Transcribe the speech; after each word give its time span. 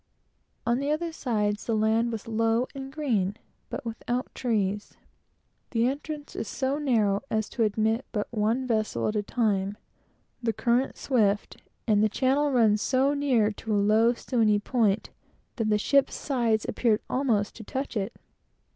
On 0.65 0.79
the 0.79 0.89
other 0.89 1.13
sides, 1.13 1.67
the 1.67 1.75
land 1.75 2.11
was 2.11 2.27
low, 2.27 2.67
and 2.73 2.91
green, 2.91 3.37
but 3.69 3.85
without 3.85 4.33
trees. 4.33 4.97
The 5.69 5.85
entrance 5.85 6.35
is 6.35 6.47
so 6.47 6.79
narrow 6.79 7.21
as 7.29 7.47
to 7.49 7.61
admit 7.63 8.03
but 8.11 8.25
one 8.31 8.65
vessel 8.65 9.07
at 9.07 9.15
a 9.15 9.21
time, 9.21 9.77
the 10.41 10.53
current 10.53 10.97
swift, 10.97 11.61
and 11.85 12.03
the 12.03 12.09
channel 12.09 12.49
runs 12.51 12.81
so 12.81 13.13
near 13.13 13.51
to 13.51 13.71
a 13.75 13.75
low 13.75 14.13
stony 14.13 14.57
point 14.57 15.11
that 15.57 15.69
the 15.69 15.77
ship's 15.77 16.15
sides 16.15 16.65
appeared 16.67 17.03
almost 17.07 17.53
to 17.57 17.63
touch 17.63 17.95
it. 17.95 18.15